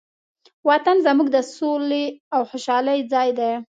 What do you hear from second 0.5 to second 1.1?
وطن